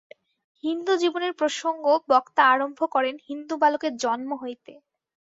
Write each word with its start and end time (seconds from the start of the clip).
হিন্দু-জীবনের 0.63 1.33
প্রসঙ্গ 1.33 1.83
বক্তা 2.09 2.43
আরম্ভ 2.53 2.79
করেন 2.91 3.15
হিন্দু-বালকের 3.27 3.93
জন্ম 4.03 4.29
হইতে। 4.35 4.73